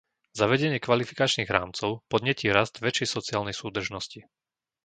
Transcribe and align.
Zavedenie 0.39 0.79
kvalifikačných 0.85 1.45
rámcov 1.57 1.89
podnieti 2.11 2.47
rast 2.57 2.75
väčšej 2.85 3.05
sociálnej 3.17 3.53
súdržnosti. 3.61 4.19